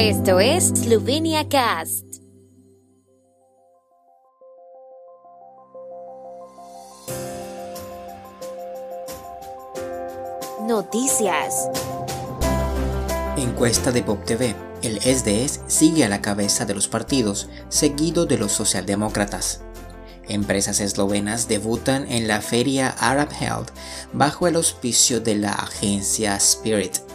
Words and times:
Esto 0.00 0.38
es 0.38 0.68
Slovenia 0.68 1.48
Cast. 1.48 2.04
Noticias. 10.68 11.68
Encuesta 13.36 13.90
de 13.90 14.04
Pop 14.04 14.24
TV. 14.24 14.54
El 14.82 15.00
SDS 15.00 15.62
sigue 15.66 16.04
a 16.04 16.08
la 16.08 16.22
cabeza 16.22 16.64
de 16.64 16.74
los 16.74 16.86
partidos, 16.86 17.48
seguido 17.68 18.24
de 18.24 18.38
los 18.38 18.52
socialdemócratas. 18.52 19.62
Empresas 20.28 20.78
eslovenas 20.78 21.48
debutan 21.48 22.08
en 22.08 22.28
la 22.28 22.40
feria 22.40 22.90
Arab 23.00 23.30
Health 23.32 23.70
bajo 24.12 24.46
el 24.46 24.54
auspicio 24.54 25.20
de 25.20 25.34
la 25.34 25.54
agencia 25.54 26.36
Spirit. 26.36 27.07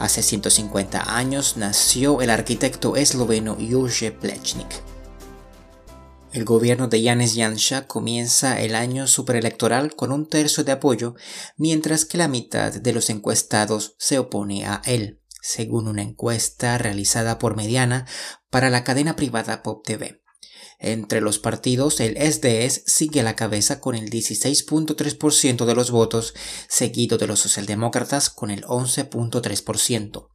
Hace 0.00 0.22
150 0.22 1.14
años 1.14 1.58
nació 1.58 2.22
el 2.22 2.30
arquitecto 2.30 2.96
esloveno 2.96 3.58
Jurje 3.60 4.10
Plečnik. 4.10 4.82
El 6.32 6.46
gobierno 6.46 6.88
de 6.88 7.04
Janez 7.04 7.34
Janša 7.36 7.86
comienza 7.86 8.62
el 8.62 8.76
año 8.76 9.06
superelectoral 9.06 9.94
con 9.94 10.10
un 10.10 10.26
tercio 10.26 10.64
de 10.64 10.72
apoyo, 10.72 11.16
mientras 11.58 12.06
que 12.06 12.16
la 12.16 12.28
mitad 12.28 12.72
de 12.72 12.92
los 12.94 13.10
encuestados 13.10 13.94
se 13.98 14.18
opone 14.18 14.64
a 14.64 14.80
él, 14.86 15.20
según 15.42 15.86
una 15.86 16.00
encuesta 16.00 16.78
realizada 16.78 17.38
por 17.38 17.54
Mediana 17.54 18.06
para 18.48 18.70
la 18.70 18.84
cadena 18.84 19.16
privada 19.16 19.62
Pop 19.62 19.84
TV. 19.84 20.22
Entre 20.80 21.20
los 21.20 21.38
partidos, 21.38 22.00
el 22.00 22.16
SDS 22.16 22.84
sigue 22.86 23.20
a 23.20 23.22
la 23.22 23.36
cabeza 23.36 23.80
con 23.80 23.94
el 23.94 24.08
16.3% 24.08 25.66
de 25.66 25.74
los 25.74 25.90
votos, 25.90 26.34
seguido 26.68 27.18
de 27.18 27.26
los 27.26 27.40
socialdemócratas 27.40 28.30
con 28.30 28.50
el 28.50 28.64
11.3%. 28.64 30.28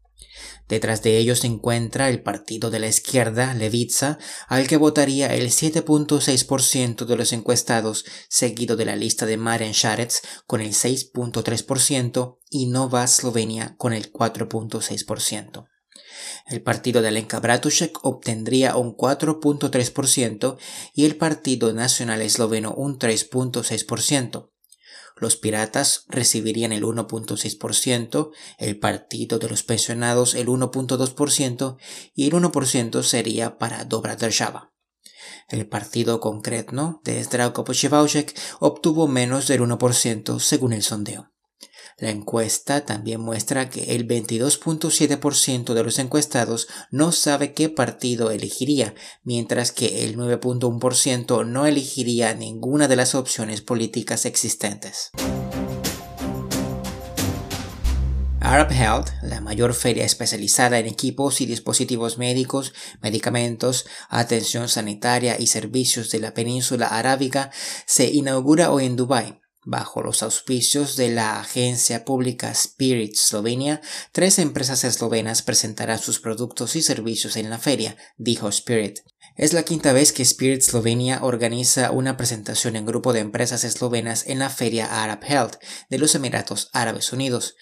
Detrás 0.67 1.01
de 1.01 1.17
ellos 1.17 1.39
se 1.39 1.47
encuentra 1.47 2.09
el 2.09 2.21
partido 2.21 2.69
de 2.69 2.79
la 2.79 2.87
izquierda, 2.87 3.53
Levica, 3.53 4.19
al 4.47 4.67
que 4.67 4.77
votaría 4.77 5.33
el 5.33 5.49
7.6% 5.49 7.05
de 7.05 7.15
los 7.15 7.33
encuestados, 7.33 8.05
seguido 8.29 8.75
de 8.75 8.85
la 8.85 8.95
lista 8.95 9.25
de 9.25 9.37
Maren 9.37 9.73
Sharets 9.73 10.21
con 10.45 10.61
el 10.61 10.73
6.3% 10.73 12.39
y 12.49 12.67
Nova 12.67 13.07
Slovenia 13.07 13.75
con 13.77 13.93
el 13.93 14.11
4.6%. 14.11 15.65
El 16.45 16.61
partido 16.61 17.01
de 17.01 17.07
Alenka 17.07 17.39
Bratušek 17.39 18.05
obtendría 18.05 18.75
un 18.75 18.95
4.3% 18.95 20.57
y 20.93 21.05
el 21.05 21.15
Partido 21.15 21.73
Nacional 21.73 22.21
Esloveno 22.21 22.73
un 22.73 22.99
3.6%. 22.99 24.51
Los 25.17 25.37
piratas 25.37 26.03
recibirían 26.07 26.73
el 26.73 26.83
1.6%, 26.83 28.31
el 28.59 28.79
Partido 28.79 29.39
de 29.39 29.49
los 29.49 29.63
Pensionados 29.63 30.35
el 30.35 30.47
1.2% 30.47 31.77
y 32.13 32.27
el 32.27 32.33
1% 32.33 33.03
sería 33.03 33.57
para 33.57 33.85
Dobra. 33.85 34.17
El 35.47 35.67
partido 35.67 36.19
concreto 36.19 37.01
de 37.03 37.23
Zdravko 37.23 37.65
obtuvo 38.59 39.07
menos 39.07 39.47
del 39.47 39.61
1% 39.61 40.39
según 40.39 40.73
el 40.73 40.83
sondeo. 40.83 41.34
La 41.97 42.09
encuesta 42.09 42.85
también 42.85 43.21
muestra 43.21 43.69
que 43.69 43.95
el 43.95 44.05
22.7% 44.05 45.73
de 45.73 45.83
los 45.83 45.97
encuestados 45.97 46.67
no 46.91 47.13
sabe 47.13 47.53
qué 47.53 47.69
partido 47.69 48.31
elegiría, 48.31 48.95
mientras 49.23 49.71
que 49.71 50.03
el 50.03 50.17
9.1% 50.17 51.45
no 51.45 51.65
elegiría 51.65 52.33
ninguna 52.33 52.89
de 52.89 52.97
las 52.97 53.15
opciones 53.15 53.61
políticas 53.61 54.25
existentes. 54.25 55.11
Arab 58.41 58.73
Health, 58.73 59.07
la 59.23 59.39
mayor 59.39 59.73
feria 59.73 60.03
especializada 60.03 60.77
en 60.79 60.87
equipos 60.87 61.39
y 61.39 61.45
dispositivos 61.45 62.17
médicos, 62.17 62.73
medicamentos, 63.01 63.85
atención 64.09 64.67
sanitaria 64.67 65.39
y 65.39 65.47
servicios 65.47 66.11
de 66.11 66.19
la 66.19 66.33
península 66.33 66.87
arábiga, 66.87 67.51
se 67.85 68.05
inaugura 68.11 68.71
hoy 68.71 68.85
en 68.85 68.97
Dubái. 68.97 69.44
Bajo 69.67 70.03
los 70.03 70.21
auspicios 70.21 70.95
de 70.95 71.09
la 71.09 71.39
agencia 71.39 72.05
pública 72.05 72.51
Spirit 72.51 73.15
Slovenia, 73.15 73.81
tres 74.11 74.37
empresas 74.37 74.83
eslovenas 74.83 75.41
presentarán 75.41 75.97
sus 75.97 76.19
productos 76.19 76.75
y 76.75 76.83
servicios 76.83 77.35
en 77.35 77.49
la 77.49 77.57
feria, 77.57 77.97
dijo 78.15 78.47
Spirit. 78.47 78.99
Es 79.35 79.53
la 79.53 79.63
quinta 79.63 79.91
vez 79.91 80.13
que 80.13 80.21
Spirit 80.21 80.61
Slovenia 80.61 81.23
organiza 81.23 81.89
una 81.89 82.15
presentación 82.15 82.75
en 82.75 82.85
grupo 82.85 83.11
de 83.11 83.21
empresas 83.21 83.63
eslovenas 83.63 84.27
en 84.27 84.37
la 84.37 84.51
feria 84.51 85.03
Arab 85.03 85.23
Health 85.23 85.55
de 85.89 85.97
los 85.97 86.13
Emiratos 86.13 86.69
Árabes 86.71 87.11
Unidos. 87.11 87.55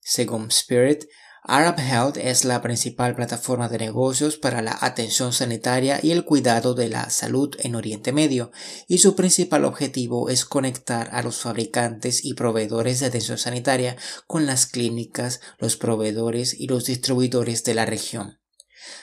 Según 0.00 0.52
Spirit, 0.52 1.06
Arab 1.50 1.80
Health 1.80 2.18
es 2.18 2.44
la 2.44 2.60
principal 2.60 3.16
plataforma 3.16 3.70
de 3.70 3.78
negocios 3.78 4.36
para 4.36 4.60
la 4.60 4.76
atención 4.82 5.32
sanitaria 5.32 5.98
y 6.02 6.10
el 6.10 6.26
cuidado 6.26 6.74
de 6.74 6.90
la 6.90 7.08
salud 7.08 7.56
en 7.60 7.74
Oriente 7.74 8.12
Medio, 8.12 8.52
y 8.86 8.98
su 8.98 9.16
principal 9.16 9.64
objetivo 9.64 10.28
es 10.28 10.44
conectar 10.44 11.08
a 11.10 11.22
los 11.22 11.38
fabricantes 11.38 12.22
y 12.22 12.34
proveedores 12.34 13.00
de 13.00 13.06
atención 13.06 13.38
sanitaria 13.38 13.96
con 14.26 14.44
las 14.44 14.66
clínicas, 14.66 15.40
los 15.56 15.78
proveedores 15.78 16.52
y 16.52 16.66
los 16.66 16.84
distribuidores 16.84 17.64
de 17.64 17.72
la 17.72 17.86
región. 17.86 18.40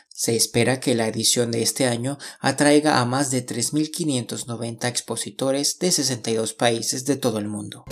Se 0.08 0.36
espera 0.36 0.80
que 0.80 0.94
la 0.94 1.08
edición 1.08 1.50
de 1.50 1.64
este 1.64 1.88
año 1.88 2.20
atraiga 2.40 3.00
a 3.00 3.06
más 3.06 3.32
de 3.32 3.44
3.590 3.44 4.88
expositores 4.88 5.80
de 5.80 5.92
62 5.92 6.54
países 6.54 7.06
de 7.06 7.16
todo 7.16 7.40
el 7.40 7.48
mundo. 7.48 7.86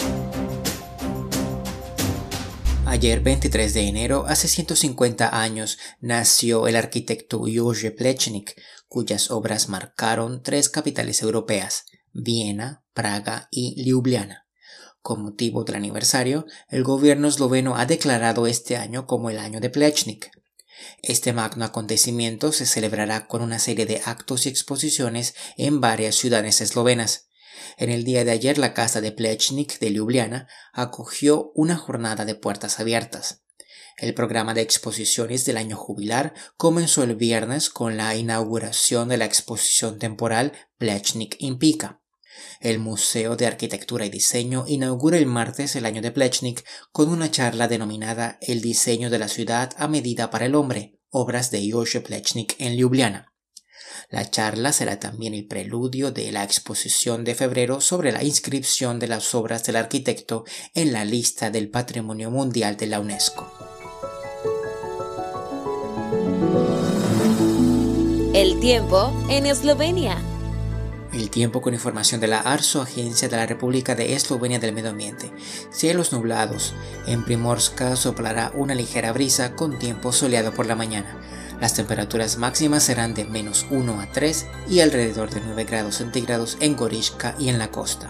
Ayer 2.94 3.22
23 3.22 3.74
de 3.74 3.88
enero, 3.88 4.26
hace 4.28 4.48
150 4.48 5.42
años, 5.42 5.80
nació 6.00 6.68
el 6.68 6.76
arquitecto 6.76 7.40
Jurje 7.40 7.90
Plečnik, 7.90 8.54
cuyas 8.88 9.32
obras 9.32 9.68
marcaron 9.68 10.44
tres 10.44 10.70
capitales 10.70 11.24
europeas, 11.24 11.86
Viena, 12.12 12.84
Praga 12.94 13.48
y 13.50 13.84
Ljubljana. 13.84 14.46
Con 15.02 15.24
motivo 15.24 15.64
del 15.64 15.78
aniversario, 15.78 16.46
el 16.70 16.84
gobierno 16.84 17.30
esloveno 17.30 17.78
ha 17.78 17.88
declarado 17.88 18.46
este 18.46 18.78
año 18.78 19.08
como 19.08 19.32
el 19.32 19.40
año 19.40 19.60
de 19.60 19.72
Plečnik. 19.72 20.30
Este 21.02 21.34
magno 21.34 21.66
acontecimiento 21.66 22.52
se 22.52 22.68
celebrará 22.68 23.26
con 23.26 23.42
una 23.42 23.58
serie 23.58 23.88
de 23.88 24.04
actos 24.06 24.46
y 24.46 24.50
exposiciones 24.50 25.34
en 25.58 25.82
varias 25.82 26.14
ciudades 26.14 26.62
eslovenas. 26.62 27.26
En 27.78 27.90
el 27.90 28.04
día 28.04 28.24
de 28.26 28.32
ayer 28.32 28.58
la 28.58 28.74
casa 28.74 29.02
de 29.02 29.12
Plechnik 29.12 29.80
de 29.80 29.92
Ljubljana 29.92 30.48
acogió 30.72 31.52
una 31.56 31.76
jornada 31.76 32.26
de 32.26 32.36
puertas 32.36 32.80
abiertas. 32.80 33.44
El 33.98 34.14
programa 34.14 34.54
de 34.54 34.62
exposiciones 34.62 35.46
del 35.46 35.58
año 35.58 35.78
jubilar 35.78 36.34
comenzó 36.58 37.04
el 37.04 37.16
viernes 37.16 37.70
con 37.70 37.96
la 37.96 38.16
inauguración 38.16 39.10
de 39.10 39.18
la 39.18 39.26
exposición 39.26 40.00
temporal 40.00 40.54
Plechnik 40.78 41.36
Impica. 41.40 42.02
El 42.60 42.80
Museo 42.80 43.36
de 43.36 43.46
Arquitectura 43.46 44.06
y 44.06 44.10
Diseño 44.10 44.66
inaugura 44.68 45.18
el 45.18 45.28
martes 45.28 45.76
el 45.76 45.86
año 45.86 46.02
de 46.02 46.12
Plechnik 46.12 46.66
con 46.92 47.10
una 47.10 47.30
charla 47.30 47.68
denominada 47.68 48.40
El 48.42 48.62
diseño 48.62 49.12
de 49.12 49.20
la 49.20 49.28
ciudad 49.28 49.74
a 49.78 49.88
medida 49.88 50.32
para 50.32 50.48
el 50.48 50.56
hombre, 50.56 51.00
obras 51.10 51.52
de 51.52 51.70
Jože 51.72 52.02
Plechnik 52.02 52.56
en 52.60 52.76
Ljubljana. 52.76 53.33
La 54.10 54.30
charla 54.30 54.72
será 54.72 55.00
también 55.00 55.34
el 55.34 55.46
preludio 55.46 56.12
de 56.12 56.32
la 56.32 56.44
exposición 56.44 57.24
de 57.24 57.36
febrero 57.36 57.82
sobre 57.82 58.12
la 58.12 58.24
inscripción 58.24 59.00
de 59.00 59.08
las 59.08 59.34
obras 59.34 59.64
del 59.64 59.76
arquitecto 59.76 60.46
en 60.74 60.94
la 60.94 61.06
lista 61.06 61.50
del 61.50 61.70
Patrimonio 61.70 62.30
Mundial 62.32 62.78
de 62.78 62.88
la 62.88 63.00
UNESCO. 63.00 63.52
El 68.34 68.60
tiempo 68.60 69.14
en 69.30 69.46
Eslovenia. 69.46 70.18
El 71.14 71.30
tiempo 71.30 71.62
con 71.62 71.76
información 71.76 72.20
de 72.20 72.28
la 72.28 72.40
ARSO, 72.40 72.82
Agencia 72.82 73.30
de 73.30 73.38
la 73.38 73.46
República 73.46 73.94
de 73.94 74.16
Eslovenia 74.16 74.58
del 74.58 74.74
Medio 74.74 74.90
Ambiente. 74.90 75.32
Cielos 75.72 76.12
nublados. 76.12 76.74
En 77.06 77.24
Primorska 77.24 77.96
soplará 77.96 78.52
una 78.56 78.74
ligera 78.74 79.14
brisa 79.14 79.56
con 79.56 79.78
tiempo 79.78 80.12
soleado 80.12 80.52
por 80.52 80.66
la 80.66 80.76
mañana. 80.76 81.23
Las 81.64 81.76
temperaturas 81.76 82.38
máximas 82.38 82.84
serán 82.84 83.14
de 83.14 83.24
menos 83.24 83.66
1 83.70 84.02
a 84.02 84.12
3 84.12 84.48
y 84.70 84.82
alrededor 84.82 85.30
de 85.30 85.40
9 85.40 85.64
grados 85.64 85.96
centígrados 85.96 86.58
en 86.60 86.76
Gorishka 86.76 87.36
y 87.40 87.48
en 87.48 87.58
la 87.58 87.72
costa. 87.72 88.10